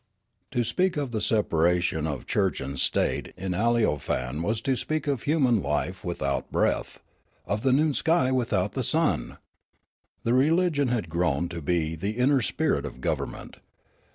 To 0.49 0.63
speak 0.63 0.97
of 0.97 1.11
the 1.11 1.21
separation 1.21 2.07
of 2.07 2.25
church 2.25 2.59
and 2.59 2.79
state 2.79 3.35
in 3.37 3.51
Aleofane 3.53 4.41
was 4.41 4.59
to 4.61 4.75
speak 4.75 5.05
of 5.05 5.21
human 5.21 5.61
life 5.61 6.03
without 6.03 6.51
breath, 6.51 7.03
of 7.45 7.61
the 7.61 7.71
noon 7.71 7.93
sky 7.93 8.31
without 8.31 8.71
the 8.71 8.81
sun. 8.81 9.37
The 10.23 10.33
religion 10.33 10.87
had 10.87 11.07
grown 11.07 11.49
to 11.49 11.61
be 11.61 11.93
the 11.95 12.17
inner 12.17 12.41
spirit 12.41 12.83
of 12.83 12.99
government. 12.99 13.57